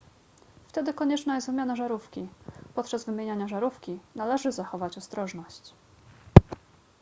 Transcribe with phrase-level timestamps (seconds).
[0.67, 2.27] wtedy konieczna jest wymiana żarówki
[2.75, 5.73] podczas wymieniania żarówki należy zachować ostrożność